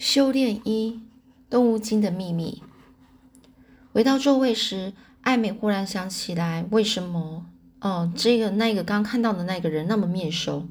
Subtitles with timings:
[0.00, 1.02] 修炼一
[1.50, 2.62] 动物精的秘密。
[3.92, 7.44] 回到座位时，艾美忽然想起来，为什么
[7.82, 10.66] 哦，这个那个刚看到的那个人那么面熟？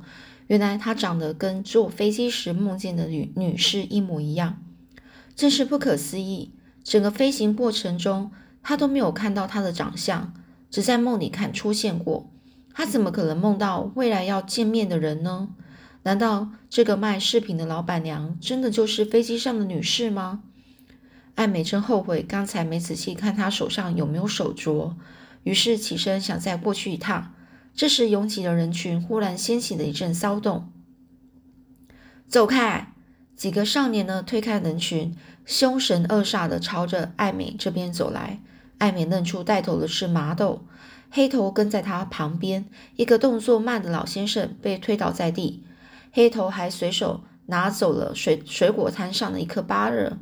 [0.48, 4.64] 原来他长得跟坐飞机时梦见的女女士一模一样，
[5.36, 6.52] 真是不可思议。
[6.84, 8.32] 整个飞行过程中，
[8.64, 10.34] 他都没有看到他的长相，
[10.72, 12.32] 只在梦里看出现过。
[12.74, 15.50] 他怎么可能梦到未来要见面的人呢？
[16.04, 20.44] 难道这个卖饰品的老板娘真的就是飞机上的女士吗？
[21.36, 24.94] 艾美真后悔刚才没仔细看她手上有没有手镯，
[25.44, 27.34] 于是起身想再过去一趟。
[27.74, 30.72] 这时，拥挤的人群忽然掀起了一阵骚动。
[32.28, 32.94] 走开！
[33.36, 38.42] 几个少年呢推开人群，凶神恶煞的朝着艾美这边走来。
[38.80, 40.66] 艾美认出带头的是麻豆，
[41.10, 42.66] 黑头跟在他旁边。
[42.98, 45.64] 一个动作慢的老先生被推倒在地。
[46.12, 50.18] 黑头还随手拿走了水水果摊上的一颗芭乐，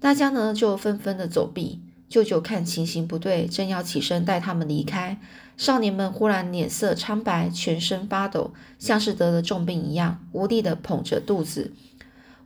[0.00, 1.82] 大家呢就纷纷的走避。
[2.08, 5.18] 舅舅看情形不对，正要起身带他们离开，
[5.56, 11.72] 少年们忽然脸色苍白，全身发抖，像是得了重病一样，无力的捧着肚子，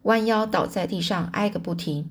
[0.03, 2.09] 弯腰倒在地上，挨个不停。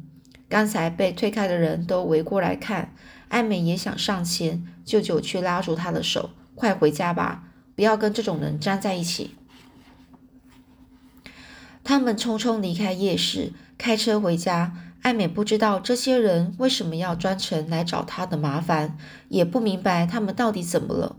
[0.50, 2.94] 刚才被推开的人都围过来看，
[3.30, 9.35] 艾美也想上前，舅舅却拉住她的手：“快回家吧，不要跟这种人粘在一起。”
[11.86, 14.74] 他们匆匆离开夜市，开车回家。
[15.04, 18.98] 艾美不知道这些人为什么要专程来找她的麻烦，
[19.30, 21.16] 也不明白他们到底怎么了。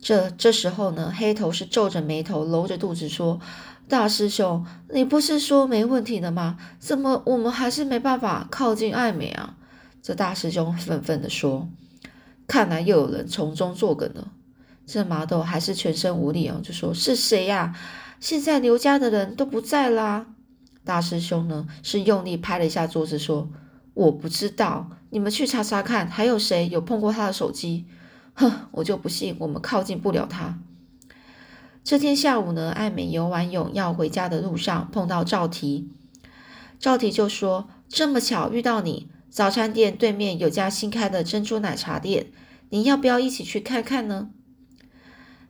[0.00, 3.40] 这这时候呢，黑头是皱着眉头，揉着肚子说
[3.88, 4.64] ：“大师兄，
[4.94, 6.56] 你不是说没问题的吗？
[6.78, 9.56] 怎么我们还是没办法靠近艾美啊？”
[10.00, 11.68] 这大师兄愤愤地说
[12.46, 14.30] ：“看来又有人从中作梗了。”
[14.86, 17.74] 这麻豆还是全身无力啊，就说：“是谁呀？”
[18.20, 20.26] 现在刘家的人都不在啦。
[20.84, 23.50] 大师兄呢是用力拍了一下桌子，说
[23.94, 27.86] ：“我不知道，你们去查查看，还有谁有碰过他的手机？”
[28.34, 30.58] 哼，我就不信我们靠近不了他。
[31.84, 35.90] 这天下午呢，艾美游完泳要回家的路上碰到赵提，
[36.78, 42.26] 赵提就说：“这么巧遇到你，早餐店对面有家新开的珍珠奶茶店，
[42.70, 44.30] 你要不要一起去看看呢？”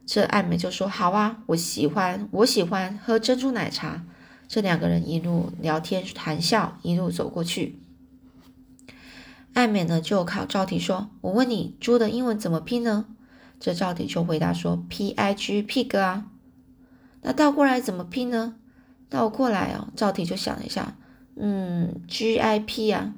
[0.09, 4.07] 这艾美就说：“好啊，我喜欢，我喜欢喝珍珠奶茶。”
[4.49, 7.79] 这两个人一路聊天谈笑，一路走过去。
[9.53, 13.05] 艾美呢就考赵体说：“我问你，猪的英文怎么拼呢？”
[13.61, 16.31] 这赵体就回答说：“P I G pig 啊。”
[17.21, 18.55] 那倒过来怎么拼呢？
[19.11, 20.97] 倒过来哦，赵体就想了一下，
[21.37, 23.13] 嗯，G I P 啊。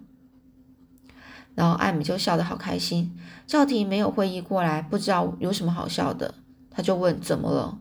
[1.54, 3.16] 然后艾美就笑得好开心。
[3.46, 6.34] 赵体没有会意过来，不知道有什么好笑的。
[6.70, 7.78] 他就问怎么了，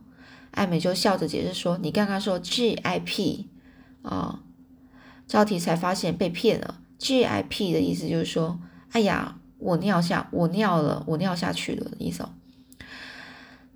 [0.50, 3.48] 艾美就笑着解释说：“你刚刚说 G I P
[4.02, 4.40] 啊。”
[5.26, 6.80] 赵提才发现被骗了。
[6.98, 12.28] G I P 的意思就是说：“哎呀，我尿下，我尿了，我尿下去了。”的意思。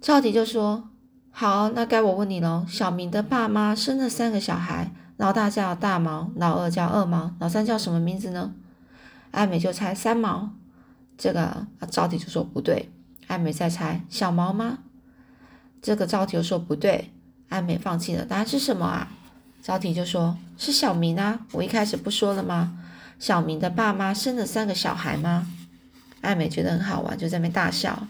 [0.01, 0.91] 赵提就说
[1.31, 2.67] ：“好，那该我问你喽。
[2.69, 8.53] 小明的爸妈生了三个小孩，老大叫大毛，老二叫二毛，老三叫什么名字呢？”
[9.31, 10.51] 艾美就猜三毛。
[11.17, 12.91] 这个啊赵提就说不对。
[13.29, 14.81] 艾美再猜小毛吗？
[15.85, 17.11] 这个赵婷就说不对，
[17.51, 18.25] 艾美放弃了。
[18.25, 19.07] 答案是什么啊？
[19.63, 21.41] 赵婷就说是小明啊。
[21.53, 22.73] 我一开始不说了吗？
[23.19, 25.47] 小明的爸妈生了三个小孩吗？
[26.23, 28.07] 艾美觉得很好玩，就在那边大笑。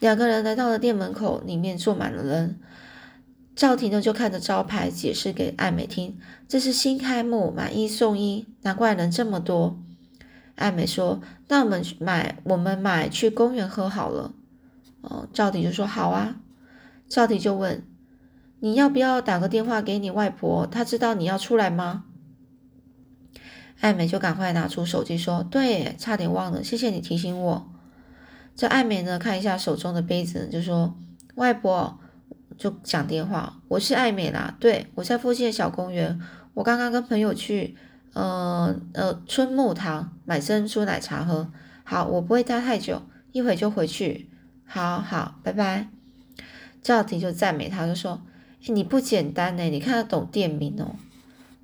[0.00, 2.58] 两个人来到了店门口，里面坐满了人。
[3.54, 9.78] 赵婷呢就看着招牌解释给艾美听，这是新开幕，买一送一，难怪人这么多。
[10.56, 14.32] 艾美说：“那我们买，我们买去公园喝好了。”
[15.02, 16.34] 哦，赵婷就说：“好啊。”
[17.08, 17.86] 赵迪就问
[18.60, 20.66] ：“你要不要打个电话给你外婆？
[20.66, 22.04] 她知道你要出来吗？”
[23.80, 27.70] 艾美就赶快拿出手机说：“对，差点忘了，谢谢你提醒我。”
[28.56, 30.96] 这艾美呢，看一下手中的杯子，就说
[31.34, 31.98] ：“外婆，
[32.56, 34.56] 就讲电话，我是艾美啦。
[34.60, 36.18] 对我在附近的小公园，
[36.54, 37.76] 我刚刚跟朋友去，
[38.14, 41.50] 呃呃，春木堂买珍珠奶茶喝。
[41.82, 43.02] 好，我不会待太久，
[43.32, 44.30] 一会就回去。
[44.64, 45.88] 好好，拜拜。”
[46.84, 48.20] 赵婷就赞美他，就说：“，
[48.68, 50.96] 你不简单呢，你看得懂店名哦，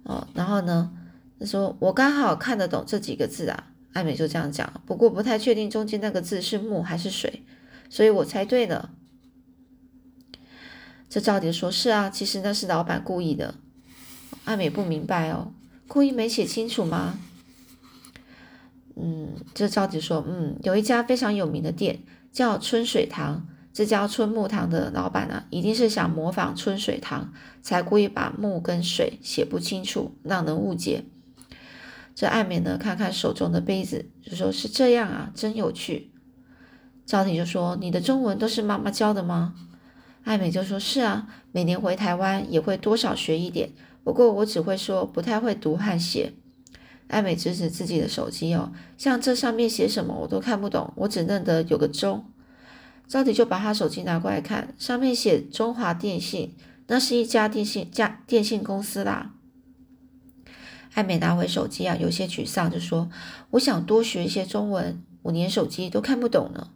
[0.02, 0.90] 哦，然后呢，
[1.38, 7.42] 他说我刚好看得懂这几个字啊。”艾美就这样讲，不过不太确定中间那个字是木还是水，
[7.90, 8.92] 所以我猜对了。
[11.08, 13.56] 这赵婷说：“是啊，其实那是老板故意的。”
[14.46, 15.52] 艾美不明白哦，
[15.86, 17.18] 故意没写清楚吗？
[18.96, 21.98] 嗯，这赵婷说：“嗯，有一家非常有名的店
[22.32, 23.46] 叫春水堂。”
[23.80, 27.32] 这家春木堂的老板呢，一定是想模仿春水堂，
[27.62, 31.04] 才故意把木跟水写不清楚，让人误解。
[32.14, 36.10] 这爱美呢，看看手中的杯子，就说是这样啊，真有趣。
[37.06, 39.54] 赵婷就说：“你的中文都是妈妈教的吗？”
[40.24, 43.70] 爱美就说：“是啊，每年回台湾也会多少学一点，
[44.04, 46.34] 不过我只会说，不太会读和写。”
[47.08, 52.26] 爱美指指自己的手机哦，像这上面写什么我都看不懂，我只认得有个钟。
[53.10, 56.54] 赵迪就把他手机拿过来看，上面写中华电信，
[56.86, 59.32] 那是一家电信家电信公司啦。
[60.94, 63.10] 艾美拿回手机啊，有些沮丧，就说
[63.50, 66.68] ：“我想多学一些中文，我连手机都看不懂呢。”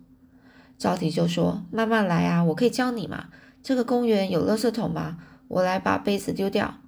[0.77, 3.29] 赵迪就说：“慢慢来啊，我可以教你嘛。
[3.63, 5.19] 这个公园有垃圾桶吗？
[5.47, 6.81] 我来把杯子丢掉。”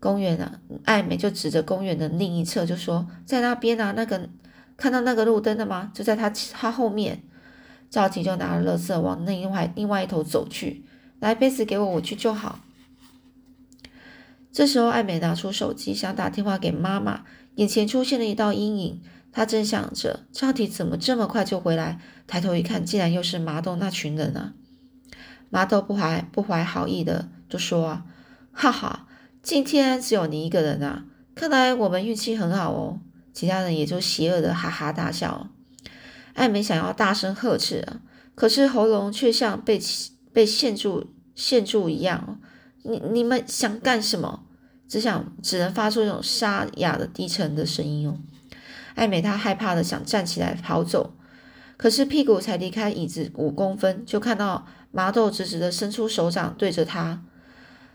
[0.00, 4.28] 公园啊，艾美就指着公园的另一侧就说：“在那边啊，那个
[4.76, 5.92] 看到那个路灯的吗？
[5.94, 7.22] 就在他他后面。”
[7.90, 10.84] 赵婷就拿了垃圾往另外另外一头走去。
[11.20, 12.60] 来，杯子给我，我去就好。
[14.52, 17.24] 这时候，艾美拿出手机想打电话给妈妈，
[17.56, 19.00] 眼前出现了一道阴影。
[19.30, 24.54] 她正想着赵婷怎么这么快就回来，抬头一看，竟然又是麻豆那群人啊！
[25.50, 28.02] 麻豆不怀不怀好意的就说
[28.52, 29.06] ：“哈哈。”
[29.40, 31.04] 今天只有你一个人啊！
[31.34, 33.00] 看来我们运气很好哦。
[33.32, 35.48] 其他人也就邪恶的哈哈大笑。
[36.38, 38.00] 艾美想要大声呵斥啊，
[38.36, 39.80] 可是喉咙却像被
[40.32, 42.40] 被限住限住一样。
[42.84, 44.44] 你你们想干什么？
[44.88, 48.16] 只想只能发出一种沙哑的低沉的声音哦。
[48.94, 51.14] 艾美她害怕的想站起来跑走，
[51.76, 57.22] 可是屁股才离开椅子五公分，就看到麻豆直直的伸出手掌对着她。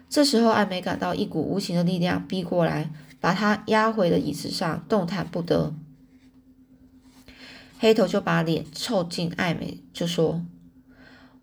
[0.09, 5.73] 这时候，艾美感到一股无形的力量逼过来，把她压回了椅子上，动弹不得。
[7.79, 10.45] 黑头就把脸凑近艾美，就说：“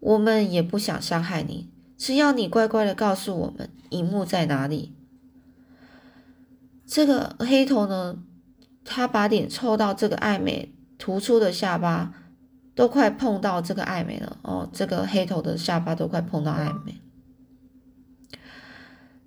[0.00, 4.94] 我们也不想伤害你，只要你乖乖的告诉我们荧幕在哪里。”
[6.86, 8.22] 这个黑头呢，
[8.84, 12.14] 他把脸凑到这个艾美突出的下巴，
[12.74, 17.00] 都快碰到这个艾美了哦，这个黑头的下巴都快碰到艾美。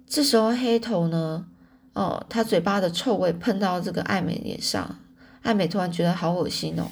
[0.05, 1.45] 这时候黑头呢，
[1.93, 4.97] 哦，他嘴巴的臭味喷到这个艾美脸上，
[5.43, 6.87] 艾美突然觉得好恶心哦。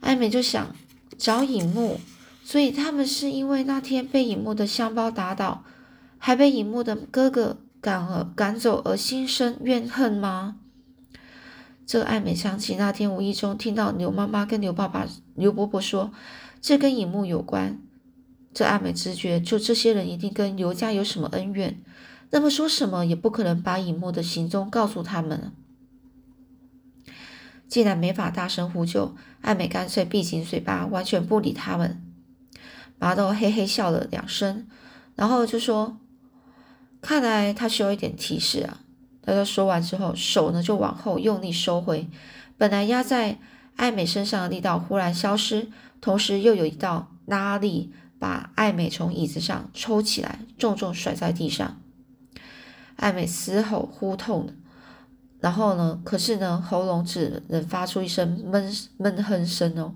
[0.00, 0.74] 艾美就想
[1.16, 2.00] 找影木，
[2.42, 5.62] 所以他们是因为那天被影木的香包打倒，
[6.18, 10.56] 还被影木的哥哥赶而赶走而心生怨恨吗？
[11.86, 16.12] 这个艾美想起那天无意中听到刘妈妈跟刘爸爸、刘伯伯说，
[16.60, 17.78] 这跟影木有关。
[18.54, 21.80] 这艾美直觉，就这些人一定跟刘家有什么恩怨，
[22.30, 25.52] 那么说什么也不可能把尹木的行踪告诉他们了。
[27.70, 32.02] 既然没法大声呼救，艾美干脆闭紧嘴巴，完全不理他们。
[32.98, 34.66] 麻豆嘿嘿笑了两声，
[35.14, 35.96] 然后就说
[37.00, 38.80] ：“看来他需要一点提示啊。”
[39.24, 42.06] 他说完之后，手呢就往后用力收回，
[42.58, 43.38] 本来压在
[43.76, 45.68] 艾美身上的力道忽然消失，
[46.02, 47.94] 同时又有一道拉力。
[48.18, 51.80] 把艾美从椅子上抽起来，重重甩在地上。
[52.96, 54.52] 艾美嘶吼呼痛的，
[55.40, 56.00] 然后呢？
[56.04, 59.94] 可是呢，喉咙只能发出一声闷闷哼声哦。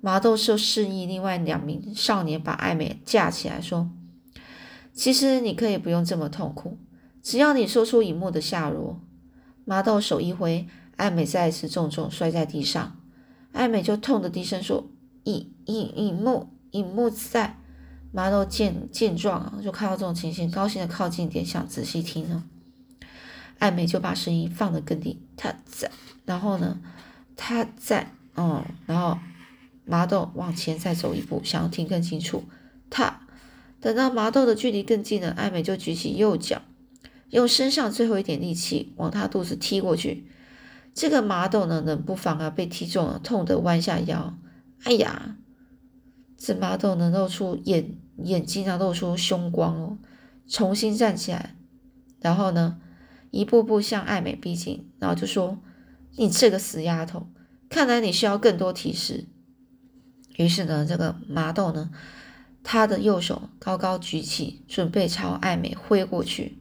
[0.00, 3.90] 麻豆就示意另外两名少年把艾美架起来，说
[4.92, 6.78] ：“其实你可以不用这么痛苦，
[7.22, 9.00] 只要你说出尹木的下落。”
[9.64, 10.66] 麻豆手一挥，
[10.96, 12.96] 艾美再一次重重摔在地上。
[13.52, 14.88] 艾美就痛的低声说
[15.24, 17.58] ：“尹尹尹木。”尹木在，
[18.12, 22.44] 麻豆见见状啊，就看到这种情形，高兴的靠近点，想仔细听呢。
[23.58, 25.90] 艾美就把声音放得更低，他在，
[26.24, 26.80] 然后呢，
[27.36, 29.18] 他在，嗯，然后
[29.84, 32.44] 麻豆往前再走一步，想要听更清楚。
[32.90, 33.20] 他
[33.80, 36.62] 等到麻豆的距离更近了，艾美就举起右脚，
[37.30, 40.26] 用身上最后一点力气往他肚子踢过去。
[40.94, 44.38] 这个麻豆呢，冷不防啊被踢中了，痛得弯下腰。
[44.84, 45.36] 哎呀！
[46.40, 49.98] 这麻豆能露出眼眼睛啊，露出凶光哦，
[50.46, 51.56] 重新站起来，
[52.20, 52.78] 然后呢，
[53.30, 55.58] 一步步向艾美逼近，然后就说
[56.16, 57.28] ：“你这个死丫头，
[57.68, 59.26] 看来你需要更多提示。”
[60.36, 61.90] 于是呢，这个麻豆呢，
[62.62, 66.58] 他的右手高高举起，准备朝艾美挥过去。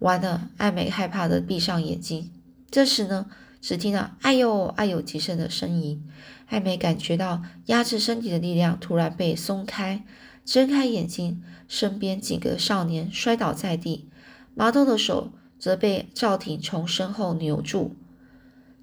[0.00, 2.30] 完了，艾美害怕的闭上眼睛。
[2.70, 3.26] 这时呢，
[3.60, 6.06] 只听到“哎呦哎呦”几声的呻吟。
[6.46, 10.04] 艾美感觉到压制身体的力量突然被松开，
[10.44, 14.08] 睁开眼睛，身边几个少年摔倒在地，
[14.54, 17.96] 麻豆的手则被赵婷从身后扭住。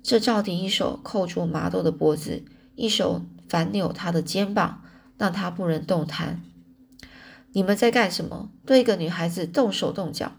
[0.01, 2.44] 这赵婷一手扣住麻豆的脖子，
[2.75, 4.82] 一手反扭他的肩膀，
[5.18, 6.42] 让他不能动弹。
[7.53, 8.50] 你们在干什么？
[8.65, 10.34] 对一个女孩子动手动脚？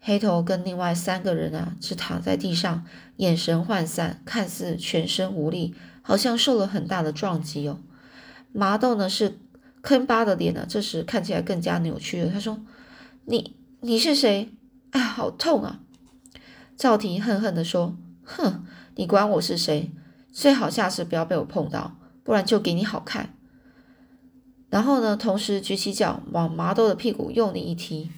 [0.00, 2.86] 黑头跟另外三个人啊，只躺在地上，
[3.16, 7.80] 眼神涣散，看似全身无力，好像受了很大的撞击哦。
[8.52, 9.38] 麻豆呢是
[9.82, 12.30] 坑巴的脸呢，这时看起来更加扭曲了。
[12.30, 12.60] 他说
[13.26, 14.50] ：“你你是谁？
[14.90, 15.80] 哎，好痛啊！”
[16.76, 18.64] 赵婷恨恨地说：“哼，
[18.94, 19.90] 你管我是谁？
[20.32, 23.34] 最好下次不要被我碰到，不然就给你好看。”
[24.70, 28.10] 然后呢，同时举起脚往麻豆的屁股用力一踢。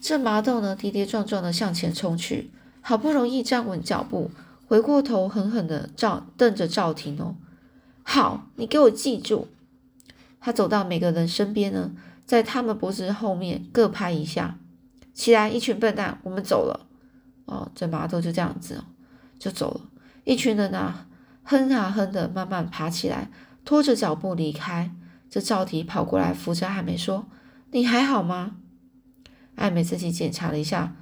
[0.00, 4.30] 这麻豆呢，跌跌撞撞的向前冲去，好不容易站稳脚步，
[4.66, 7.36] 回过头狠狠的照瞪着赵婷哦。
[8.02, 9.48] 好，你给我记住。
[10.40, 11.92] 他走到每个人身边呢，
[12.24, 14.58] 在他们脖子后面各拍一下。
[15.14, 16.86] 起来，一群笨蛋，我们走了。
[17.46, 18.82] 哦，这麻豆就这样子，
[19.38, 19.80] 就走了。
[20.24, 21.06] 一群人啊，
[21.44, 23.30] 哼啊哼的，慢慢爬起来，
[23.64, 24.94] 拖着脚步离开。
[25.30, 27.26] 这赵婷跑过来扶着艾美说
[27.72, 28.56] ：“你还好吗？”
[29.56, 30.96] 艾美自己检查了一下，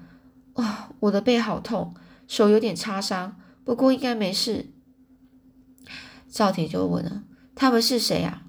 [0.54, 1.94] 哇，我的背好痛，
[2.26, 4.66] 手有点擦伤，不过应该没事。
[6.28, 8.42] 赵婷就问了：“他们是谁啊？”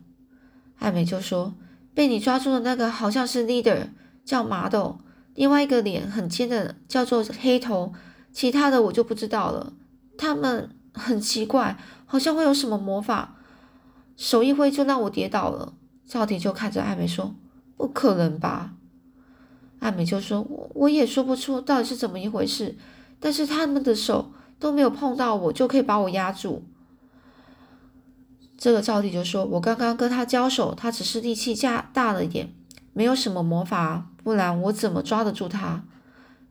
[0.79, 1.55] 艾美就说
[1.93, 3.89] ：“被你抓住的那个好像是 leader，
[4.25, 5.02] 叫麻豆；
[5.35, 7.93] 另外一个脸很尖的叫做黑头，
[8.31, 9.73] 其他的我就不知道了。
[10.17, 13.35] 他们很奇怪，好像会有什么魔法，
[14.15, 15.73] 手一挥就让我跌倒了。”
[16.05, 17.33] 赵婷就看着艾美说
[17.77, 18.73] ：“不可能吧？”
[19.79, 22.77] 艾美就说：“我我也说不出到底是怎么一回事，
[23.19, 26.63] 但是他们的手都没有碰到我，就可以把我压住。”
[28.55, 32.53] 这个赵弟就说：“我刚刚跟他交手，他只是力气加大了一点，
[32.93, 35.83] 没有什么魔法，不然我怎么抓得住他？”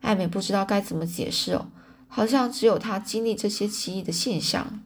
[0.01, 1.67] 艾美不知道该怎么解释哦，
[2.07, 4.81] 好像只有他经历这些奇异的现象。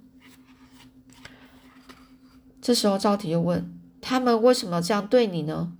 [2.61, 5.73] 这时候赵体又问：“他们为什么这样对你呢？”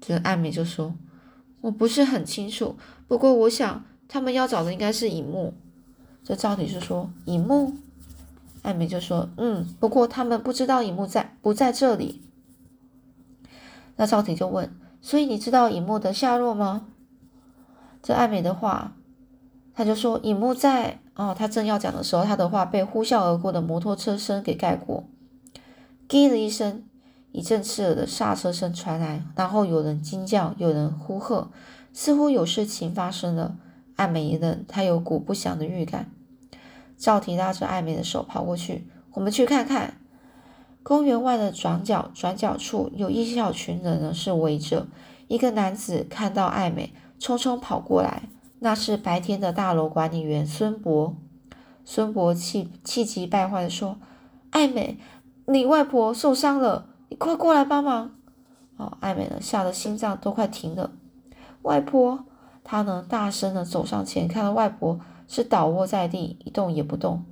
[0.00, 0.94] 这艾美就说
[1.62, 2.76] ：“我不是很清楚，
[3.06, 5.54] 不过我想他们要找的应该是尹木。”
[6.22, 7.74] 这赵体就说：“尹木。”
[8.62, 12.20] 艾美就说：“嗯，不过他们不知道尹木在不在这里。”
[13.98, 16.86] 那赵婷就问：“所以你知道尹木的下落吗？”
[18.02, 18.96] 这艾美的话，
[19.74, 21.00] 他就说：“尹木在……
[21.14, 25.04] 哦，他正要讲的时候，他的话被呼啸而过的摩托车声给盖过。
[26.08, 26.84] ”“滴”的一声。
[27.30, 31.50] 一阵刺耳的刹车声传来，然后有人惊叫，有人呼喝，
[31.92, 33.58] 似乎有事情发生了。
[33.96, 36.10] 艾美一愣，她有股不祥的预感。
[36.96, 39.97] 赵婷拉着艾美的手跑过去，我们去看看。
[40.82, 44.86] 公园外的转角转角处有一小群人呢，是围着。
[45.26, 48.22] 一个男子看到艾美，匆匆跑过来，
[48.60, 51.14] 那是白天的大楼管理员孙博。
[51.84, 53.98] 孙博气气急败坏地说
[54.50, 54.98] ：“艾美，
[55.46, 58.10] 你外婆受伤了。”你快过来帮忙！
[58.76, 60.90] 哦，艾美呢，吓得心脏都快停了。
[61.62, 62.26] 外婆，
[62.62, 67.24] 她呢，大声的走上前，看到外婆是倒卧在地，一动也不动。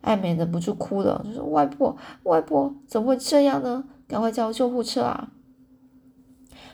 [0.00, 3.84] 艾美忍不住哭了，就说：“外婆，外婆，怎么会这样呢？
[4.08, 5.28] 赶快叫救护车啊！”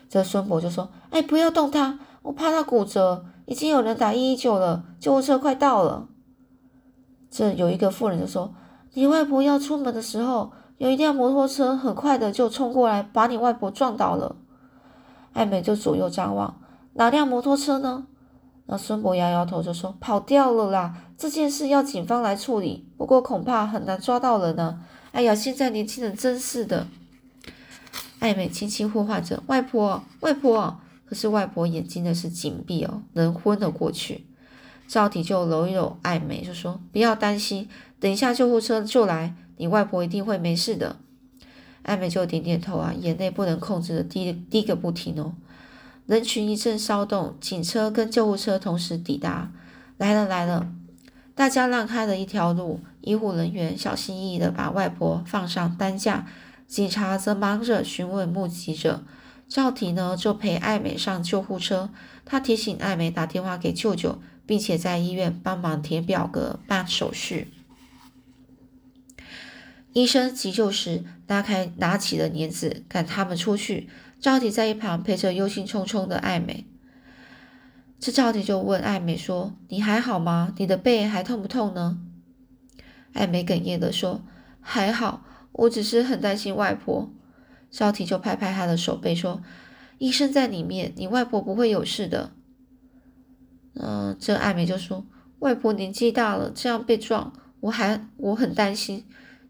[0.09, 3.25] 这孙伯就说：“哎，不要动他，我怕他骨折。
[3.45, 6.07] 已经有人打一一九了，救护车快到了。”
[7.29, 8.53] 这有一个妇人就说
[8.93, 14.35] ：“你外婆要出门的时候。”有一辆摩托车很快的就冲过来，把你外婆撞倒了。
[15.33, 16.61] 艾美就左右张望，
[16.93, 18.05] 哪辆摩托车呢？
[18.67, 24.81] 那孙博摇摇头就说：“跑掉了啦，这件事要警方来处理，不过恐怕很难抓到人呢。”
[25.11, 26.85] 哎呀，现在年轻人真是的。
[28.19, 34.25] 艾美轻轻呼唤着：“外婆，外婆！”可是外婆眼睛的是紧闭哦，人昏了过去。
[34.87, 37.69] 赵体就揉一揉艾美，就说：“不要担心，
[37.99, 40.97] 等一下救护车就来。”你外婆一定会没事的，
[41.83, 45.33] 艾美就点点头啊，眼泪不能控制的滴滴个不停哦。
[46.07, 49.51] 人群一阵骚动，警车跟救护车同时抵达，
[49.97, 50.71] 来了来了，
[51.35, 52.79] 大家让开了一条路。
[53.01, 56.25] 医护人员小心翼翼的把外婆放上担架，
[56.65, 59.03] 警察则忙着询问目击者。
[59.49, 61.89] 赵体呢就陪艾美上救护车，
[62.25, 67.49] 他提醒艾美打电话给舅舅，并且在医院帮忙填表格办手续。
[69.93, 73.89] 医生急救时拉开拿起了帘子，赶他们出去。
[74.19, 76.65] 赵迪在一旁陪着忧心忡忡的艾美。
[77.99, 80.53] 这赵迪就问艾美说：“你还好吗？
[80.57, 81.99] 你的背还痛不痛呢？”
[83.13, 84.21] 艾美哽咽的说
[84.61, 87.11] ：“还好，我只是很担心外婆。”
[87.69, 89.41] 赵迪就拍拍他的手背说
[89.97, 92.31] ：“医生在里面，你外婆不会有事的。”
[93.79, 95.05] 嗯，这艾美就说
[95.39, 99.05] ：“外婆年纪大了，这样被撞，我还我很担心。”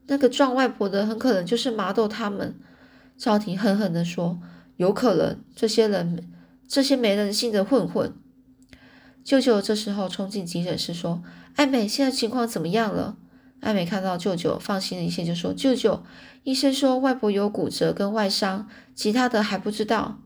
[0.08, 2.58] 那个撞外婆的很可能就是麻豆他们。
[3.18, 4.40] 赵婷狠狠地说
[4.78, 6.28] ：“有可能，这些人，
[6.68, 8.14] 这些没人性的混混。”
[9.24, 11.22] 舅舅这时候冲进急诊室说
[11.58, 13.18] ：“艾美，现在情况怎么样了？”
[13.60, 16.04] 艾美看到舅舅，放心了一些，就说：“舅舅，
[16.44, 20.20] 医生说外婆有骨折跟外伤，其他的还不知道。”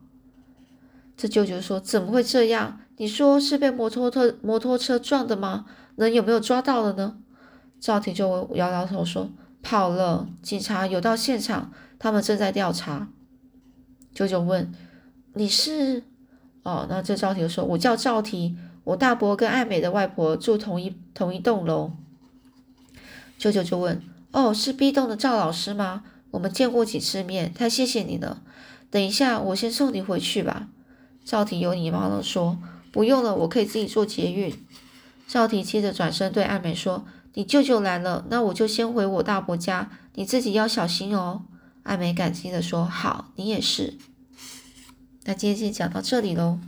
[1.16, 2.80] 这舅舅说：“怎么会这样？
[2.98, 5.64] 你说是被摩托车摩托车撞的吗？
[5.96, 7.16] 人有没有抓到了呢？”
[7.80, 9.32] 赵婷就摇摇头说
[9.62, 13.08] ：“跑了，警察有到现场，他们正在调查。”
[14.14, 14.72] 舅舅问
[15.34, 16.02] ：“你是？”
[16.62, 21.92] 哦，那这赵婷说：“我叫赵婷，我大伯跟艾美的外婆住同一同一栋楼。”
[23.36, 24.00] 舅舅就问
[24.30, 26.04] ：“哦，是 B 栋的赵老师吗？
[26.30, 28.42] 我们见过几次面，太谢谢你了。
[28.90, 30.68] 等一下，我先送你回去吧。”
[31.24, 32.58] 赵婷有礼貌的说
[32.92, 34.54] ：“不用了，我可以自己坐捷运。”
[35.26, 37.04] 赵婷接着转身对艾美说
[37.34, 41.42] ：“你舅舅来了，那我就先回我大伯家，你自己要小心哦。”
[41.82, 43.98] 艾美感激的说：“好，你也是。”
[45.24, 46.58] 那今天就讲到这里喽。